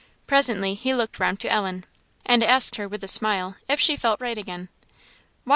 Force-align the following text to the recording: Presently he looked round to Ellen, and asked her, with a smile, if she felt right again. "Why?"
Presently 0.25 0.73
he 0.73 0.95
looked 0.95 1.19
round 1.19 1.39
to 1.41 1.51
Ellen, 1.51 1.85
and 2.25 2.41
asked 2.43 2.77
her, 2.77 2.87
with 2.87 3.03
a 3.03 3.07
smile, 3.07 3.57
if 3.69 3.79
she 3.79 3.95
felt 3.95 4.19
right 4.19 4.35
again. 4.35 4.67
"Why?" 5.43 5.49